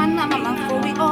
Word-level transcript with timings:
one, 0.00 0.18
I'm 0.18 0.32
a 0.32 0.38
man 0.38 0.56
for 0.68 0.80
we 0.80 0.92
all. 0.98 1.09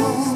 Ocean 0.00 0.33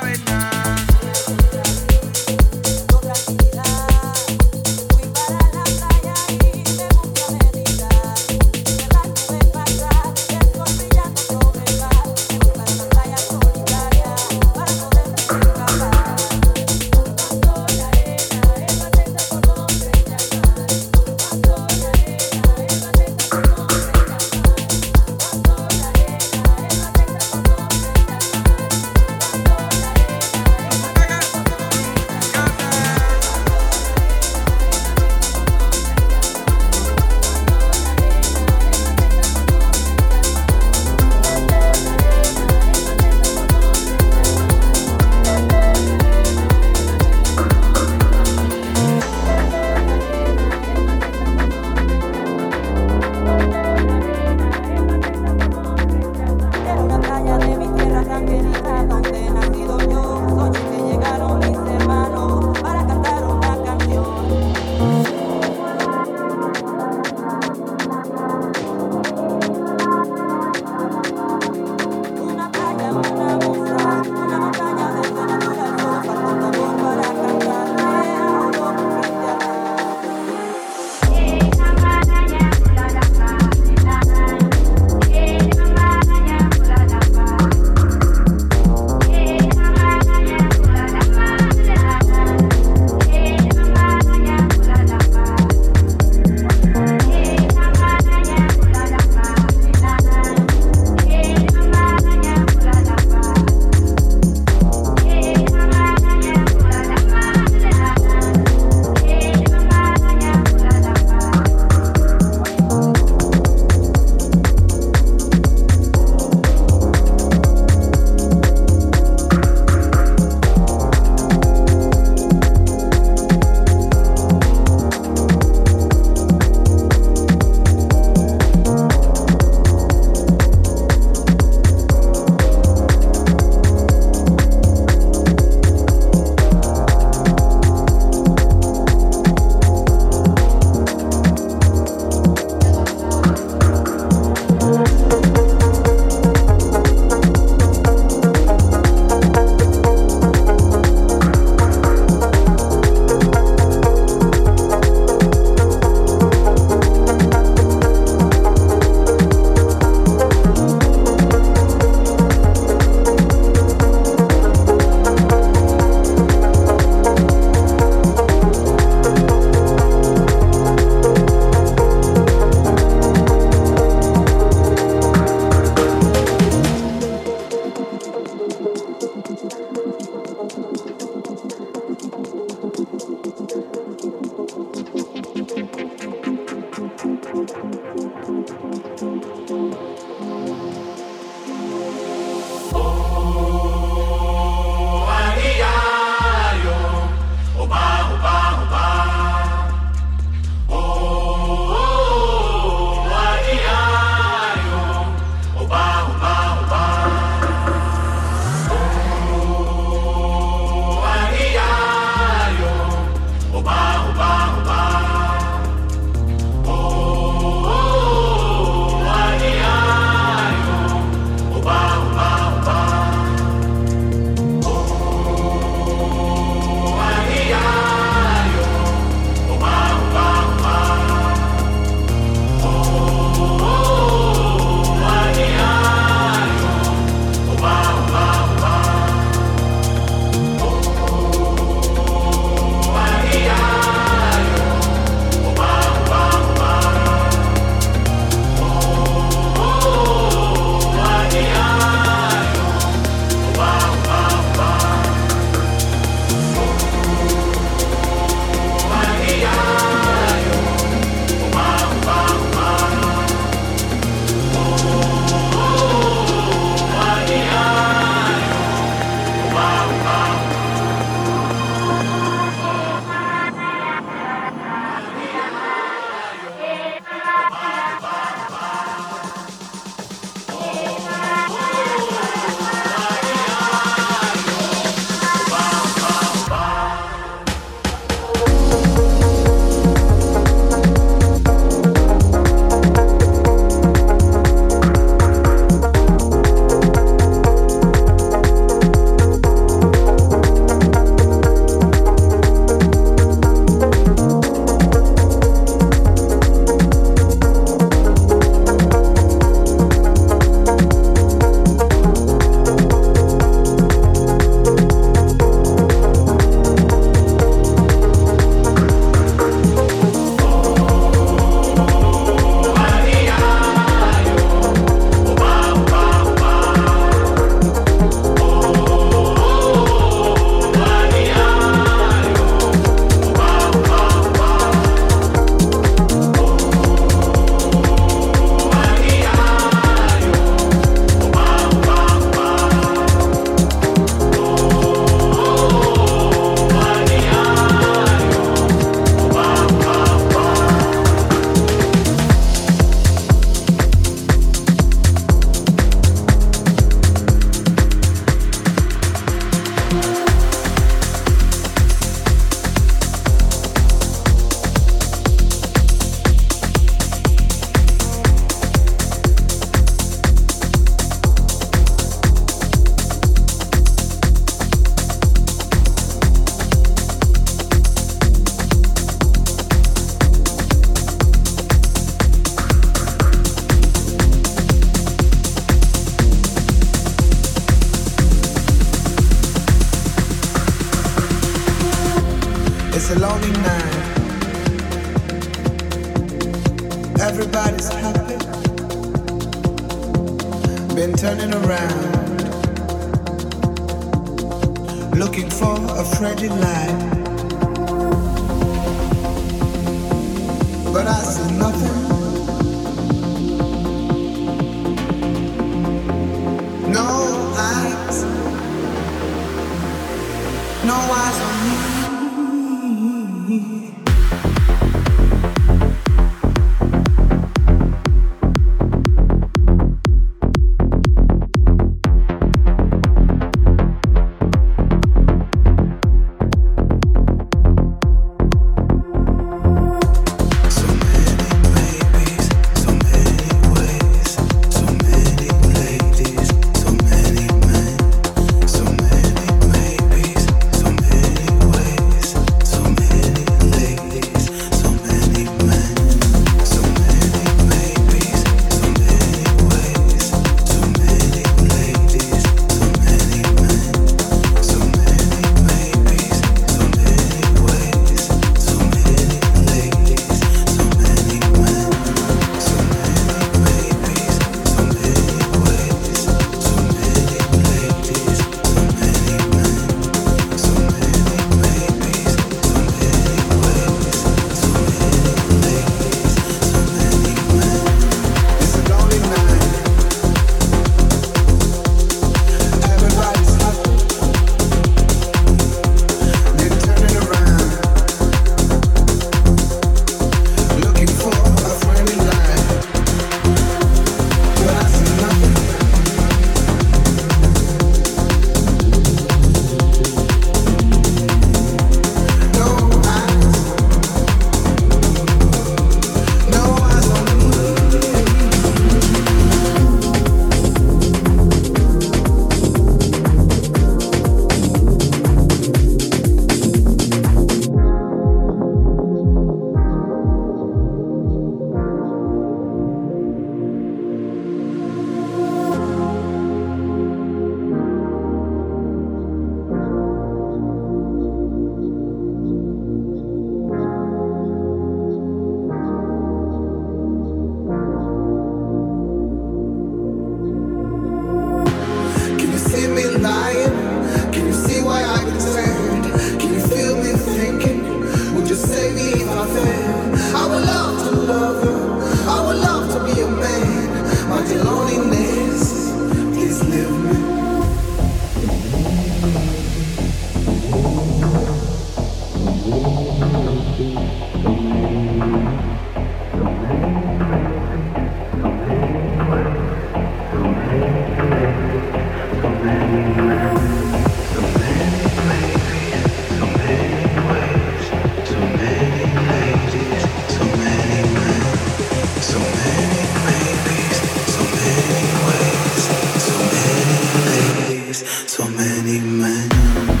my 599.11 599.47
number. 599.47 600.00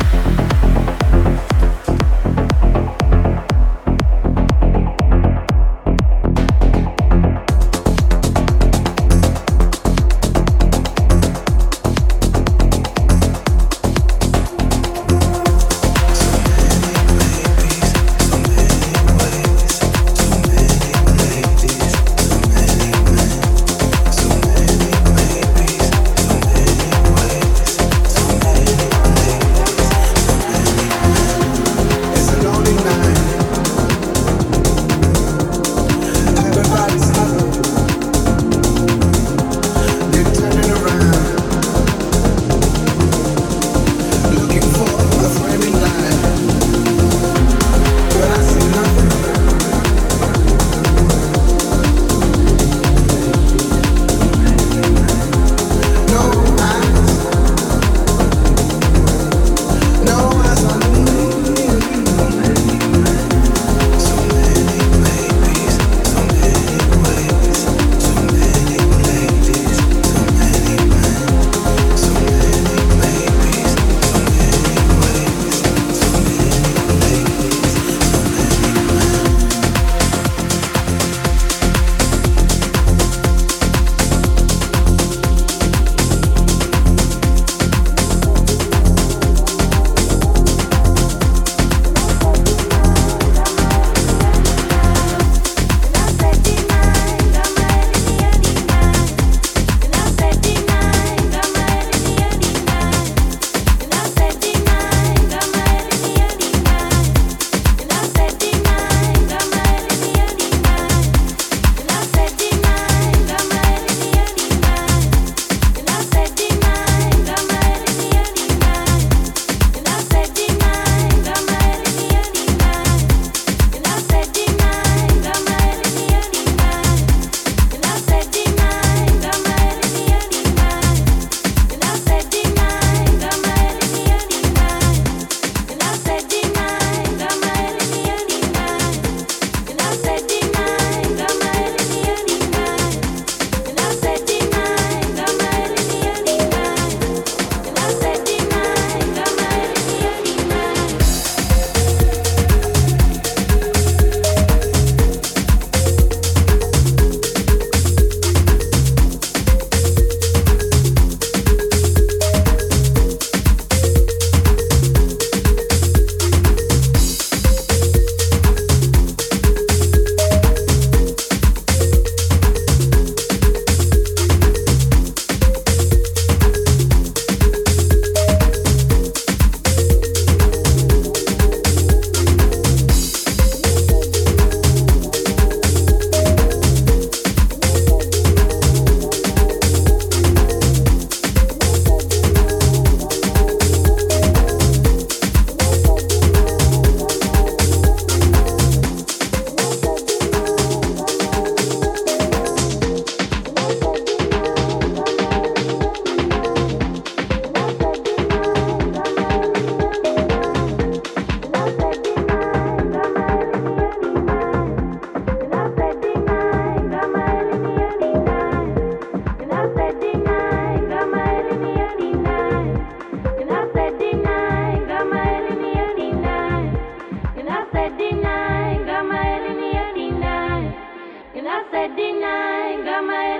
said 231.91 231.97
deny, 231.97 232.83
got 232.85 233.03
my 233.03 233.37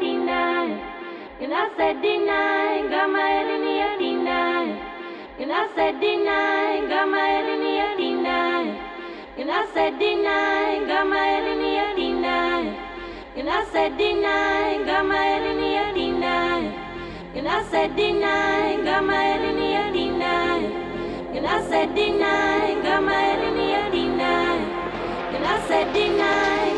deny. 0.00 0.68
And 1.40 1.52
I 1.52 1.68
said 1.76 2.00
deny, 2.00 2.88
got 2.90 3.10
my 3.10 3.42
deny. 3.98 4.66
And 5.40 5.52
I 5.52 5.68
said 5.74 6.00
deny, 6.00 6.86
got 6.88 7.08
my 7.08 7.42
deny. 7.96 8.78
And 9.36 9.50
I 9.50 9.66
said 9.74 9.98
deny, 9.98 10.86
got 10.86 11.06
my 11.08 11.40
deny. 11.96 12.76
And 13.36 13.50
I 13.50 13.64
said 13.72 13.96
deny, 13.98 14.84
got 14.84 15.04
my 15.04 15.38
deny. 15.96 16.60
And 17.34 17.48
I 17.48 17.62
said 17.64 17.96
deny, 17.96 18.76
got 18.84 19.04
my 19.04 19.38
deny. 19.92 20.58
And 21.34 21.46
I 21.46 21.62
said 21.68 21.94
deny, 21.96 22.80
got 22.82 23.02
my 23.02 23.36
deny. 23.90 24.58
And 25.34 25.44
I 25.44 25.60
said 25.66 25.92
deny. 25.92 26.77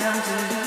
Time 0.00 0.22
to 0.22 0.59